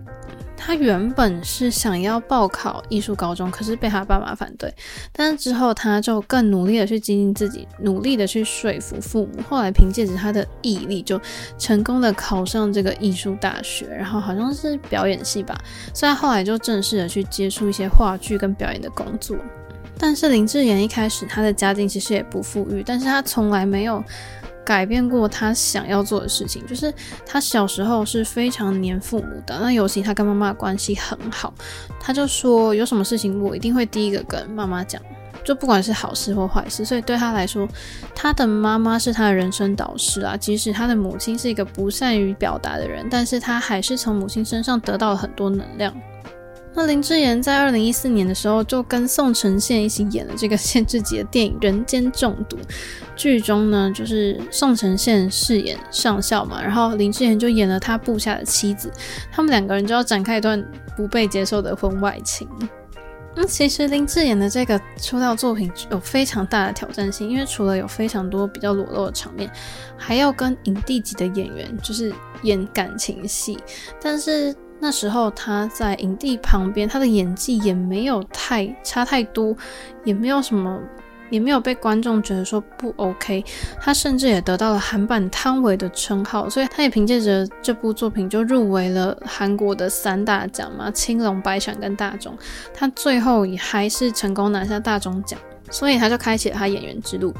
[0.59, 4.71] 他原本是想要报考艺术高中，可是被他爸妈反对。
[5.13, 9.41] 但是之后他就更努力的去经营自己，努力的去说服父母。
[9.49, 11.19] 后来凭借着他的毅力，就
[11.57, 15.57] 成功的考上这个艺术大学，然后好像是表演系吧。
[15.93, 19.37] 所以他后来就正式的去接触一些话剧跟表演的工作。
[19.97, 24.03] 但是林志妍一开始他的家境其实也不富裕，但是他从来没有。
[24.69, 26.93] 改变过他想要做的事情，就是
[27.25, 29.57] 他小时候是非常黏父母的。
[29.59, 31.51] 那尤其他跟妈妈关系很好，
[31.99, 35.01] 他就说有什么事情我一定会第一个跟妈妈讲，
[35.43, 36.85] 就不管是好事或坏事。
[36.85, 37.67] 所以对他来说，
[38.13, 40.37] 他的妈妈是他的人生导师啊。
[40.37, 45.91] 即使他的母亲是一个不善于表达的人，但是他还是从母亲身上得到了很多能量。
[46.75, 52.55] 那林志妍在二零一四年的时候，就跟宋承宪一起演了这个 限制级的电影《人间中毒》。
[53.15, 58.89] 剧中呢，就是宋承宪饰演上校嘛，然后林志妍就演了他部下的妻子，
[59.31, 60.63] 他们两个人就要展开一段
[60.95, 62.47] 不被接受的婚外情。
[63.35, 69.49] 那其实林志妍的这个出道作品有非常大的挑战性，因为除了有非常多比较裸露的场面，
[69.97, 73.57] 还要跟影帝级的演员就是演感情戏，
[73.99, 74.55] 但是。
[74.79, 79.55] 那时候他在影帝旁边，他的演技也没有太差太多，
[80.03, 80.79] 也没有什么，
[81.29, 83.43] 也没有被观众觉得说不 OK。
[83.81, 92.37] 他甚至也得到了韩版汤唯的称号，所以他也凭借着这部作品就入围了韩国的三大奖嘛，青龙、白闪跟大钟。
[92.73, 95.39] 他最后也还是成功拿下大钟奖，
[95.69, 97.33] 所以他就开启了他演员之路。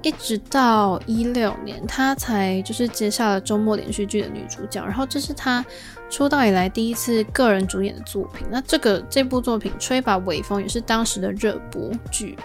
[0.00, 5.62] 一直到一六年，他才就是接下了周末连续剧的女主角，然后这是他
[6.10, 8.46] 出道以来第一次个人主演的作品。
[8.50, 12.36] 那这个这部作品《吹把微风》也是当时的热播剧。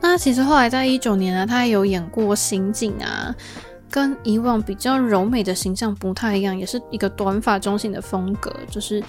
[0.00, 3.34] 那其实后来在一九年呢，他也有演过《刑警》啊，
[3.90, 9.02] 跟以往比较柔美的形象不太一样，也是一个短发中性的风格，就是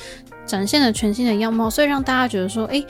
[0.45, 2.85] 展现了全新的样貌，所以让大家觉得说，诶，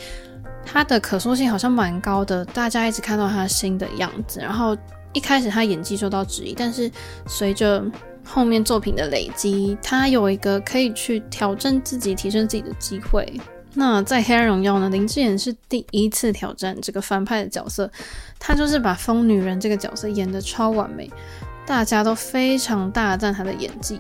[0.65, 4.77] 他的可塑性好像蛮高的，大家一直看到他新的样子，然后。
[5.13, 6.91] 一开始他演技受到质疑，但是
[7.25, 7.83] 随着
[8.27, 13.25] 后面作品的累积，他有一个可以去挑战自己、提升自己的机会。
[13.73, 17.89] 那在《黑暗荣耀》呢，林志颖是第一次挑战这个反派的角色，
[18.39, 21.09] 他就是把疯女人这个角色演得超完美，
[21.65, 23.99] 大家都非常大赞他的演技。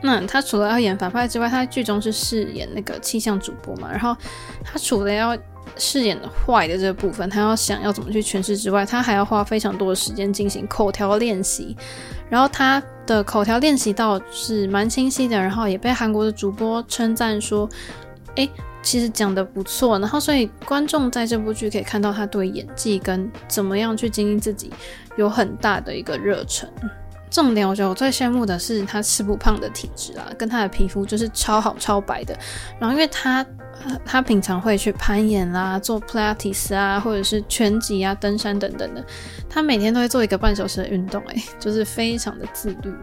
[0.00, 4.16] 那他除了要演反派之外，他在剧中是饰演那个气象主播嘛，然后
[4.64, 5.36] 他除了要
[5.76, 11.76] 饰演坏的这部分，他要想要怎么去诠释之外，他还要花非常多的时间进行口条练习。
[12.28, 17.68] 然后他的口条练习到是蛮清晰的，然后也被韩国的主播称赞说
[18.36, 18.50] ：“诶，
[18.82, 24.72] 其实讲得不错。”然后所以观众在这部剧可以看到他对演技跟怎么样去经营自己
[25.16, 26.66] 有很大的一个热忱。
[27.30, 32.34] 重点，我觉得我最羡慕的是他吃不胖的体质啦，跟他的皮肤就是超好超白的。
[32.78, 33.44] 然后因为他。
[34.04, 39.04] 他平常会去攀岩啦，做 Pilates 啊，或者是拳击啊、登山等等的。
[39.48, 42.94] 他每天都会做一个半小时的运动，哎， 就是非常的自律。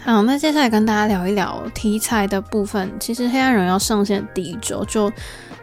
[0.00, 2.90] 好，那接下来跟大家聊一聊题材的部分。
[3.00, 5.10] 其实《黑暗荣耀》上线第一周就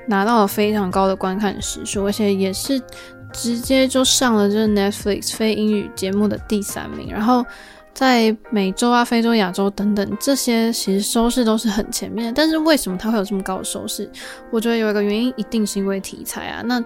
[0.08, 2.82] 拿到了非常高的观看时数，而且也是
[3.32, 7.12] 直接就上了这个 Netflix 非英语节目的第三名。
[7.12, 7.46] 然后。
[8.02, 12.34] 在美洲啊、非洲、亚洲等等这些，其实收视都是很前面。
[12.34, 14.10] 但是为什么它会有这么高的收视？
[14.50, 16.64] 我觉得有一个原因，一定是因为题材啊。
[16.66, 16.84] 那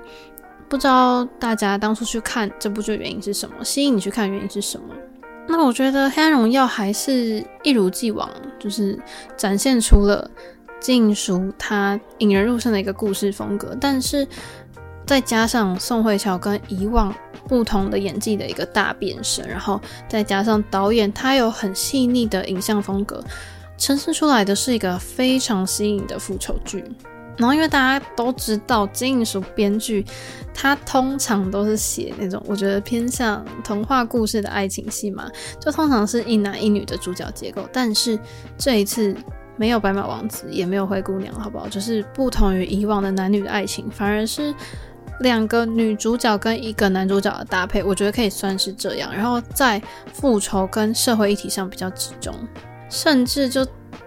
[0.68, 3.64] 不知道大家当初去看这部剧的原因是什么？
[3.64, 4.88] 吸引你去看原因是什么？
[5.48, 9.00] 那我觉得《黑暗荣耀》还是一如既往，就是
[9.38, 10.30] 展现出了
[10.82, 14.28] 禁书它引人入胜的一个故事风格，但是
[15.06, 17.14] 再加上宋慧乔跟以往。
[17.48, 23.24] 不同的演技的一个大变身，然后再加上导演他有很细腻的影像风格，
[23.78, 26.84] 呈现出来的是一个非常新颖的复仇剧。
[27.38, 30.04] 然后因为大家都知道金英淑编剧，
[30.56, 37.70] 他通常都是写那种我觉得偏向童话故事的爱情戏嘛，就通常是一男一女的主角结构。
[37.72, 38.18] 但是
[38.58, 39.16] 这一次
[39.56, 41.70] 没有白马王子，也没有灰姑娘，好不好？
[41.70, 44.52] 就是不同于以往的男女的爱情，反而是。
[45.20, 49.14] 两个女主角跟一个男主角的搭配，我觉得可以算是这样。
[49.14, 49.82] 然后在
[50.14, 52.34] 复仇跟社会议题上比较集中，
[52.90, 53.66] 甚至就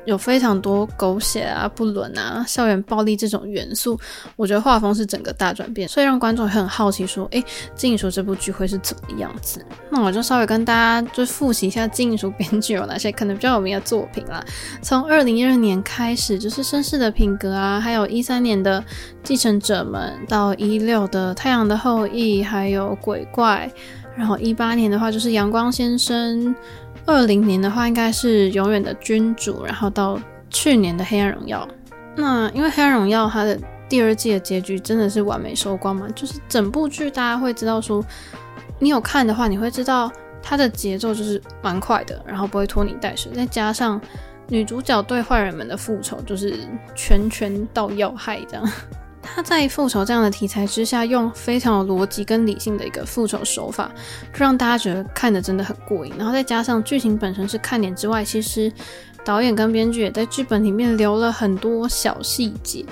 [0.08, 4.00] 有非常多狗血啊、不伦啊、校园暴力这种元素，
[4.36, 7.44] 我觉得画风是整个大转变，所以让观众也很好奇说，诶，
[7.74, 9.62] 金影淑这部剧会是怎么样子？
[9.90, 14.42] 那我就稍微跟大家就复习一下金影淑 编剧有哪些可能比较有名的作品啦。
[14.80, 18.80] 从二零一二年开始，就是《绅士的品格》啊，还有一三年的
[19.22, 23.70] 《继承者们》，到一六的《太阳的后裔》，还有《鬼怪》，
[24.16, 26.46] 然后一八年的话就是《阳光先生》。
[27.08, 31.66] 二零年的话，应该是永远的君主，然后到去年的黑暗荣耀。
[32.14, 38.04] 那因为黑暗荣耀它的第二季的结局真的是完美收官嘛，就是整部剧大家会知道说，
[38.78, 43.98] 你有看的话，你会知道它的节奏就是蛮快的，然后不会拖泥带水，再加上
[44.48, 46.58] 女主角对坏人们的复仇就是
[46.94, 48.70] 拳拳到要害这样。
[49.38, 53.88] 他在复仇这样的题材之下，用非常有逻辑跟理性的一个复仇手法，
[54.32, 56.12] 就让大家觉得看得真的很过瘾。
[56.18, 58.72] 然后再加上剧情本身是看点之外，其实
[59.24, 62.84] 导演跟编剧也在剧本里面留了很多小细节，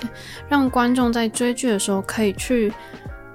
[0.47, 2.71] 让观众在追剧的时候可以去，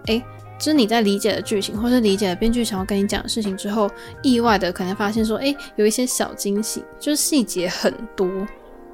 [0.07, 0.25] 诶，
[0.59, 3.91] 就是你在理解了剧情，或是理解了编剧想要跟你讲的事情之后，
[4.23, 8.27] 意外的可能发现说，诶，有一些小惊喜，就是细节很多。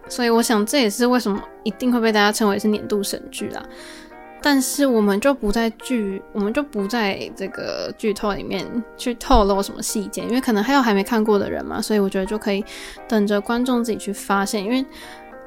[0.09, 3.62] 所以我想，这也是为什么一定会被大家称为是年度神剧啦。
[4.40, 8.64] 但是我们就不在剧，我们就不在这个剧透里面
[8.96, 11.83] 去透露什么细节，因为可能还有还没看过的人嘛。
[11.83, 12.64] 所以我觉得就可以
[13.09, 14.85] 等着观众自己去发现，因为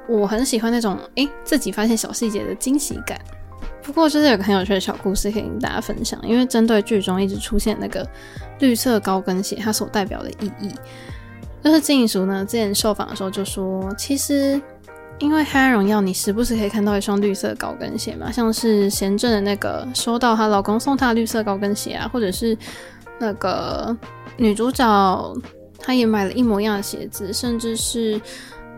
[0.07, 3.19] 我很喜欢那种诶自己发现小细节的惊喜感。
[3.81, 8.07] 不过就是有个很有趣的小故事可以跟大家分享，因为针对剧中一直出现那个
[8.59, 10.69] 绿色高跟鞋，它所代表的意义。
[11.63, 14.59] 就是金影淑呢，之前受访的时候就说，其实
[15.21, 22.57] 因为《黑暗荣耀》，你时不时可以看到一双绿色高跟鞋嘛，像是贤正的那个收到她老公送她的绿色高跟鞋啊，或者是
[23.19, 23.95] 那个
[24.35, 25.33] 女主角
[25.77, 28.19] 她也买了一模一样的鞋子，甚至是。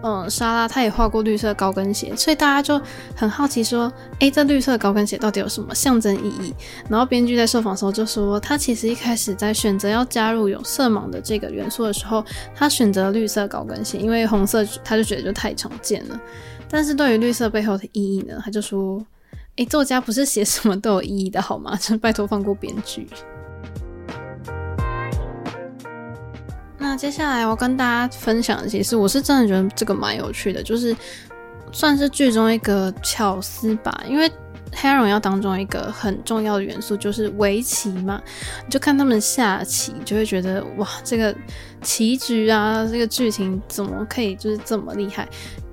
[0.03, 2.79] 嗯，莎拉她也画过绿色高跟鞋，所以大家就
[3.15, 6.53] 很好奇说，诶，这绿色高跟鞋到底有什么象征意义？
[6.89, 16.19] 然后编剧在受访的时候就说，他其实一开始在选择要加入有色盲的这个元素的时候，他选择绿色高跟鞋，因为红色他就觉得就太常见了。
[16.69, 19.01] 但是对于绿色背后的意义呢，他就说，
[19.55, 21.77] 诶，作家不是写什么都有意义的好吗？
[21.79, 23.07] 就 拜托放过编剧。
[26.93, 30.95] 那接下来我跟大家分享的，其实我是真的觉得这个蛮有趣的，就是
[31.71, 34.03] 算是剧中一个巧思吧。
[34.07, 34.29] 因为
[34.75, 38.21] 《黑暗荣耀》当中一个很重要的元素就是围棋嘛，
[38.63, 41.35] 你就看他们下棋，就会觉得哇，这个
[41.81, 45.27] 棋局啊，这个剧情怎么可以就是这么厉害？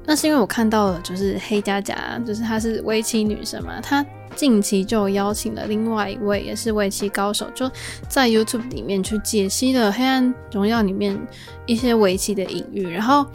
[0.06, 4.02] 那是因为我看到了，就是黑佳佳，就是她是围棋女神嘛，她。
[4.36, 7.70] 近期就邀请了另外一位也是围棋高手，就
[8.08, 11.18] 在 YouTube 里面去解析了《黑暗荣耀》里面
[11.66, 13.26] 一些围棋的隐喻，然后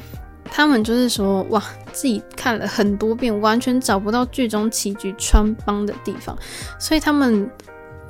[0.46, 6.38] 他们就是说，哇，自己看了很多遍，完全找不到剧中棋局穿帮的地方，
[6.80, 7.50] 所以他们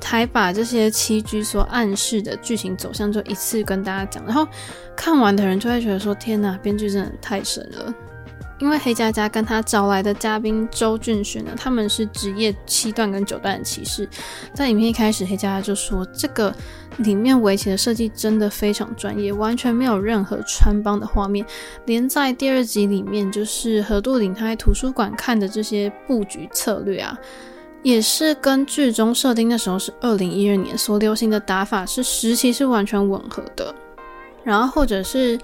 [0.00, 4.46] 才把这些棋局所暗示的剧情走向就一次跟大家讲，然后
[4.94, 7.94] 看完的人就会觉得说，天哪，编剧真的太神了。
[8.58, 14.08] 因为黑佳佳跟他找来的嘉宾周俊勋呢，他们是职业七段跟九段的棋士。
[14.54, 16.54] 在影片一开始，黑佳佳就说：“这个
[16.96, 21.44] 里面围棋的设计真的非常专业，完全没有任何穿帮的画面。
[21.84, 27.18] 连在第二集里面，就是何杜岭他在图书馆看的这些布局策略啊，
[27.82, 33.74] 也是跟剧中设定的时候是二零一二年所流行的打法是时期是完全吻合的。
[34.42, 35.38] 然后或者是，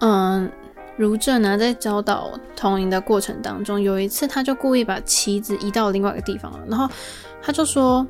[0.00, 0.50] 嗯。”
[0.98, 6.86] 如正呢，在教导童莹的过程当中，有一次他就故意把棋子移到另外一个地方了，然后
[7.40, 8.04] 他就说，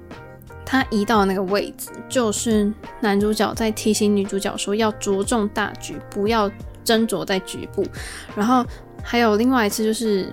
[0.65, 6.51] 他移到那个位置，就是男主角在提醒女主角说要着重大局，不要
[6.85, 7.85] 斟酌在局部。
[8.35, 8.65] 然后
[9.03, 10.27] 还有另外一次就是，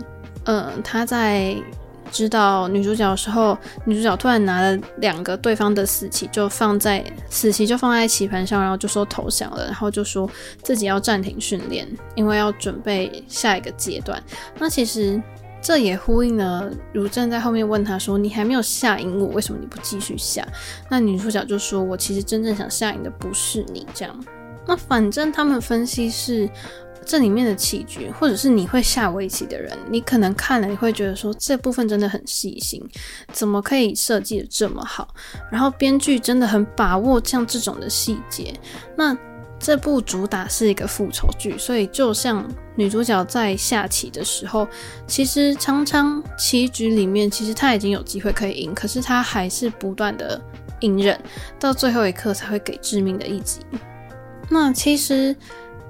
[0.46, 1.56] 呃，他在。
[2.12, 10.30] 知道女主角的时候，女主角突然拿了两个对方的死棋，就放在死棋就放在棋盘上，然后就说投降了，然后就说
[10.64, 14.22] 自己要暂停训练，因为要准备下一个阶段。
[14.58, 15.22] 那其实
[15.62, 20.48] 这也呼应了如正在后面问他说：“你还没有下赢我，为什么你不继续下？”
[20.90, 24.26] 那女主角就说：“我其实真正想下赢的不是你。”这样，
[24.68, 26.50] 那反正他们分析是。
[27.06, 32.82] 这里面的棋局，或者是你会下围棋的人，你可能看了你会觉得说，这部分真的很细心，
[33.32, 35.14] 怎么可以设计的这么好？
[35.52, 38.54] 然后编剧真的很把握像这种的细节。
[38.98, 39.16] 那
[39.60, 44.68] 这部主打是一个复仇剧，所以就像女主角在下棋的时候，
[45.06, 50.42] 其实常常棋局里面其实她已经有机会可以赢，可是她还是不断的
[50.82, 51.20] 隐忍，
[51.60, 53.62] 到最后一刻才会给致命的一击。
[54.50, 55.36] 那其实。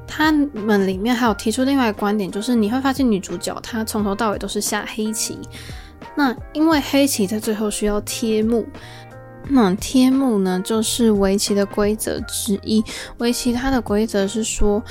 [0.07, 5.37] 他们里面还有提出另外一个观点，就是你会发现女主角她从头到尾都是下黑棋。
[6.15, 8.65] 那因为黑棋在最后需要贴目，
[9.49, 12.83] 那贴目呢，就是围棋的规则之一。
[13.17, 14.81] 围棋它的规则是说，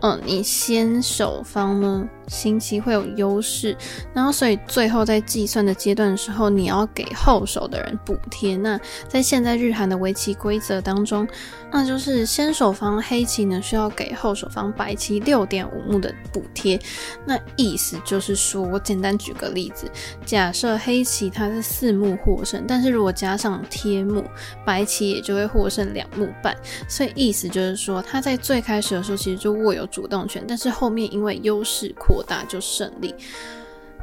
[0.00, 3.76] 嗯，你先手方呢，星期会有优势，
[4.14, 8.56] 然后所以最后在计算的阶段的时候，你要给后手的人补贴。
[8.56, 11.26] 那在现在日韩的围棋规则当中，
[11.72, 16.80] 那就是先手方黑棋呢需要给后手方白棋六点五目的补贴。
[17.26, 19.90] 那意思就是说，我简单举个例子，
[20.24, 24.24] 假设黑棋它是四目获胜，但是如果加上贴目，
[24.64, 26.56] 白棋也就会获胜两目半。
[26.88, 32.19] 所以意思就是说，他在最开始的时候其实就握有主动权，但是后面因为优势扩。
[32.22, 33.14] 大就胜利，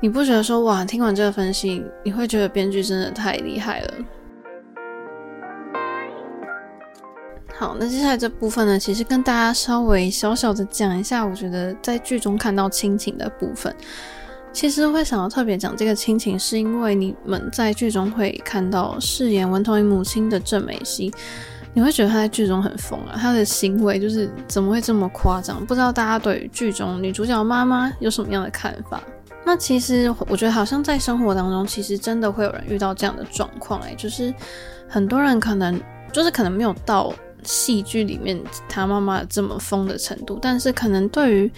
[0.02, 0.86] 你不觉得说哇？
[0.86, 3.94] 听完这个分析，你会觉得编剧真的太厉害了。
[7.56, 13.76] 好，那接下来这部分呢，其实跟大家稍微小小的讲一下，我觉得在剧中看到亲情的部分，
[14.54, 21.12] 其实会想要特别讲这个亲情，是因为你们在剧中会看到饰演文同垠母亲的郑美熙。
[21.78, 25.64] 你会觉得他在剧中很疯啊，他的行为就是怎么会这么夸张？
[25.64, 29.00] 不知道大家对于剧中女主角妈妈有什么样的看法？
[29.46, 34.34] 那其实我觉得好像在生活当中，其实真的会有人遇到这样的状况，哎，就是
[34.90, 35.80] 很多人可能
[36.12, 37.14] 就是可能没有到
[37.44, 41.52] 戏剧里面他妈妈这么疯的程度，但是可能对于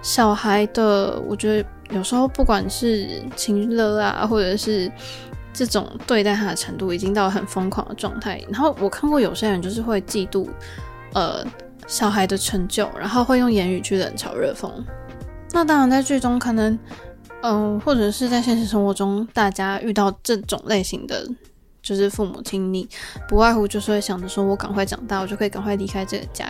[0.00, 3.06] 小孩的，我觉得有时候不管是
[3.36, 4.90] 情勒啊，或者是。
[5.56, 10.46] 这种对待他的程度已经到很疯狂的状态，然后我看过有些人就是会嫉妒，
[11.14, 11.42] 呃，
[11.86, 14.70] 小孩的成就，然后会用言语去冷嘲热讽。
[15.52, 16.78] 那当然，在剧中可能，
[17.40, 21.26] 嗯、或者是在现实生活中，大家遇到这种类型的，
[21.82, 22.86] 就是父母亲，你
[23.26, 26.44] 不外乎就是会想着说，我赶快长大，我就可以赶快离开这个家。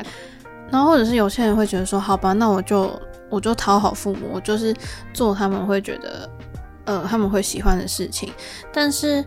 [0.68, 2.90] 然后或者是有些人会觉得说，好吧，那我就
[3.30, 4.74] 我就讨好父母，我就是
[5.12, 6.28] 做他们会觉得。
[6.86, 8.32] 呃，他们会喜欢的事情，
[8.72, 9.22] 但是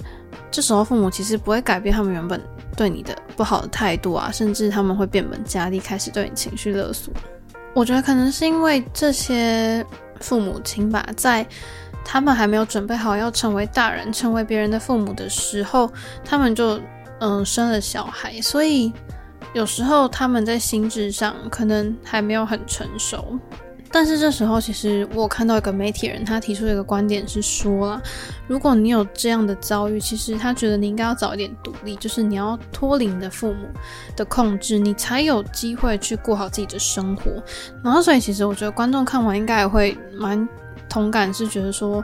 [0.49, 2.41] 这时候父母其实不会改变他们原本
[2.75, 7.13] 对你的不好的态度啊，甚至他们会变本加厉，开始对你情绪勒索。
[7.75, 9.85] 我觉得可能是因为这些
[10.19, 11.45] 父母亲吧，在
[12.03, 15.91] 他们还没有准备好要成为大人、成为别人的父母的时候，
[16.25, 16.79] 他们就
[17.19, 18.91] 嗯、生了小孩，所以
[19.53, 23.37] 有时候他们在心智上可能还没有很成熟。
[23.91, 28.01] 但是这时候，其实我看到一个媒体人，他提出一个观点是说了，
[28.47, 33.67] 如果你有这样的遭遇，其实他觉得你应该要早一点独立，就是你要脱离你的父母
[34.15, 37.31] 的控制，你才有机会去过好自己的生活。
[37.83, 40.47] 然后，所以其实我觉得观众看完应该也会蛮
[40.87, 42.03] 同感，是觉得说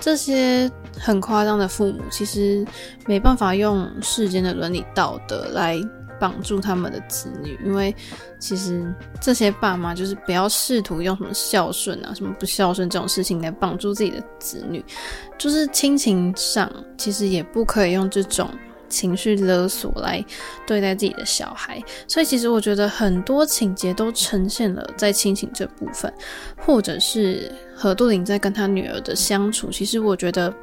[0.00, 0.68] 这些
[0.98, 2.66] 很夸张的父母，其实
[3.06, 5.80] 没办法用世间的伦理道德来。
[6.22, 7.92] 绑住他们的子女，因为
[8.38, 14.84] 其实这些爸妈就是不要试图用什么孝顺啊、什么不孝顺这种事情来绑住自己的子女，
[15.36, 18.48] 就是亲情上其实也不可以用这种
[18.88, 20.24] 情绪勒索来
[20.64, 21.82] 对待自己的小孩。
[22.06, 26.14] 所以其实我觉得很多情节都呈现了在亲情这部分，
[26.56, 29.72] 或者是河度仑在跟他女儿的相处。
[29.72, 30.54] 其实我觉得，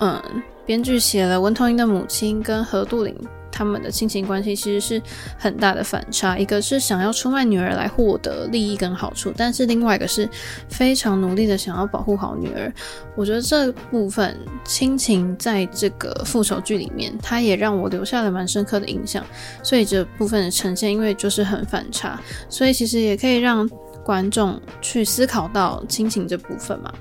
[0.00, 0.20] 嗯，
[0.66, 3.14] 编剧写了文同英的母亲跟河度仑。
[3.50, 5.02] 他们的亲情关系其实是
[5.38, 10.28] 很大的反差，一个是想要出卖女儿来获得利益跟好处，但是另外一个是
[10.68, 12.72] 非常努力的想要保护好女儿。
[13.14, 19.24] 我觉得这部分亲情在这个复仇剧里面，它也让我留下了蛮深刻的印象。
[19.62, 23.68] 所以这部分的呈现，因为就是很反差，所以其实也可以让
[24.04, 26.92] 观众去思考到亲情这部分嘛。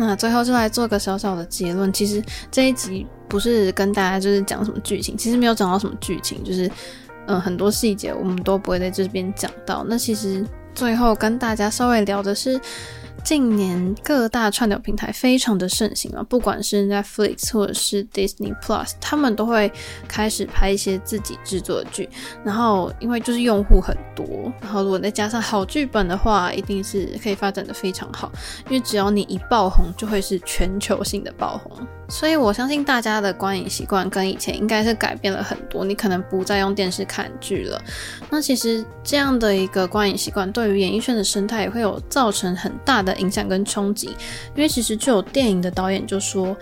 [0.00, 3.06] 那最后就来做个小小的结论，其实这一集。
[3.28, 6.68] 不是跟大家就是讲什么剧情，其实没有讲到什么剧情，就是
[7.26, 9.86] 嗯、很多细节我们都不会在这边讲到。
[9.88, 10.44] 那其实
[10.74, 12.60] 最后跟大家稍微聊的是。
[13.22, 19.70] 近年各大串流平台非常的盛行啊，不管是 Netflix 或者是 Disney Plus，他们都会
[20.08, 22.08] 开始拍一些自己制作的剧。
[22.42, 28.32] 然后因为就是用户很多，然后如果再加上好剧本的话，一定是可以发展的非常好。
[28.66, 31.86] 因为只要你一爆红，就会是全球性的爆红。
[32.08, 37.80] 所以我相信大家的观影习惯跟以前应该是改变了很多，你可能不再用电视看剧了。
[38.28, 43.09] 那其实这样的一个观影习惯，对于演艺圈的生态也会有造成很大的。
[43.12, 44.08] 的影响跟冲击，
[44.54, 46.56] 因为其实就有电影的导演就说，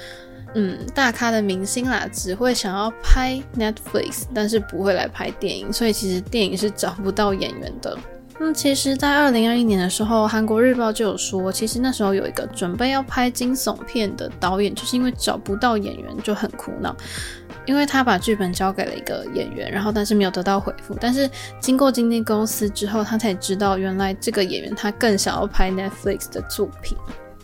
[0.55, 7.97] 嗯，大咖的明星啦，只会想要拍 Netflix，但是不会来拍电影，所以其实电影是找不到演员的。
[8.41, 16.97] 那其实，在二零二一年的时候，韩国日报就有说，其实那时候有一个准备要拍惊悚片的导演，就是因为找不到演员就很苦恼。
[17.69, 20.97] 因为他把剧本交给了一个演员，然后但是没有得到回复。
[20.99, 21.29] 但是
[21.61, 26.97] 经过经纪公司之后，他才知道原来这个演员他更想要拍 Netflix 的作品。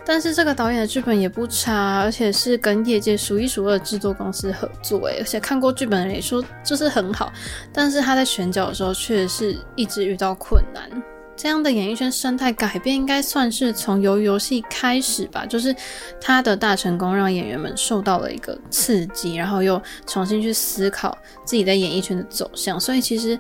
[0.03, 7.31] 但是这个导演的剧本也不差，而且是跟业界数一数二制作公司合作，诶，而且看过剧本的人也说就是很好。
[7.71, 10.91] 但是他在选角的时候，确实是一直遇到困难。
[11.37, 15.45] 这样的演艺圈生态改变，应该算是从鱿鱼游戏开始吧。
[15.45, 15.75] 就是
[16.21, 22.79] 他的大成功，让演员们受到了一个刺激，然后又重新去思考自己在演艺圈的走向。
[22.79, 23.39] 所以其实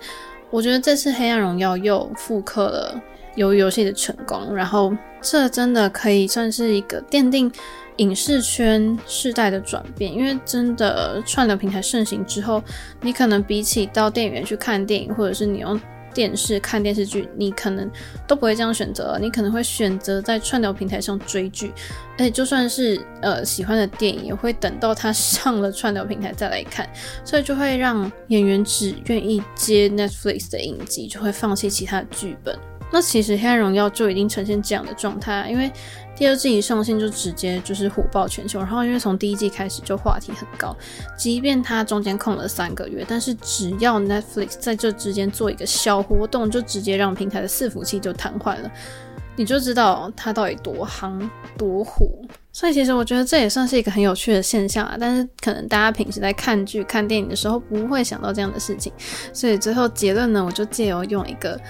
[0.50, 3.00] 我觉得这次《黑暗荣耀》又复刻了
[3.36, 7.50] 鱿鱼游戏的成功，然后这真的可以算是一个奠定
[7.98, 10.12] 影视圈世代的转变。
[10.12, 12.62] 因为真的串流平台盛行之后，
[13.00, 15.80] 你可能比起到电影院去看电影，或者是你用。
[16.14, 17.90] 电视看电视剧，你可能
[18.26, 21.72] 都不会这样选择，你可能会选择在串流平台上追剧，
[22.12, 26.88] 而且就算是呃喜欢的电影，也会等到它上了串流平台再来看，
[27.24, 32.56] 所以就会让演员只愿意接 Netflix 的影集，就会放弃其他剧本。
[32.92, 35.68] 那其实《黑暗荣耀》就已经呈现这样的状态，因为
[36.16, 40.76] 第二季一上线就直接就是火爆全球，然后因为从第一季开始就话题很高，
[41.18, 48.70] 即便它中间空了三个月，但是只要 Netflix 在这之间做一个小活动，就直接让平台的伺服器就瘫痪了，
[49.34, 52.06] 你就知道它到底多夯多火。
[52.52, 58.92] 所以其实我觉得这也算是一个很有趣的现象啊，但是可能大家平时在看剧、看电影的时候不会想到这样的事情，
[59.32, 61.60] 所以最后结论呢，我就借由用一个。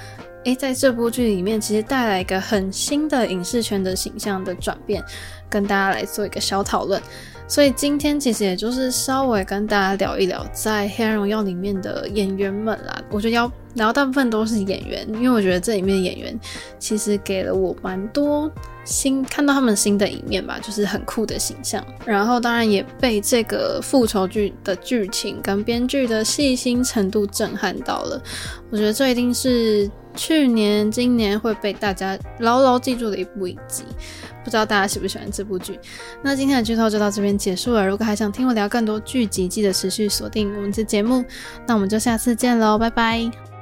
[0.45, 5.03] 诶，在这部剧里面，其实带来一个很新的影视圈的形象的转变，
[5.49, 7.01] 跟大家来做一个小讨论。
[7.47, 13.03] 所以今天其实也就是稍微跟大家聊一聊在《黑暗荣耀》里面的演员们啦。
[13.11, 16.39] 我觉得要聊大部分都是演员，因为我觉得这里面演员
[16.79, 18.51] 其实给了我蛮多
[18.85, 21.85] 新看到他们新的一面吧，就是很酷的形象。
[22.05, 28.23] 然后当然也被这个复仇剧的剧情跟编剧的细心程度震撼到了。
[28.71, 33.85] 我觉得这一定是去年、今年会被大家牢牢记住的一部影集。
[34.45, 35.81] 不知道大家喜不喜欢这部剧？
[36.23, 37.87] 那今天的剧透就到这边结束了。
[37.87, 41.25] 如果还想听我聊更多剧集，记得持续锁定我们的节目。
[41.67, 43.54] 那我们就下次见喽，拜拜。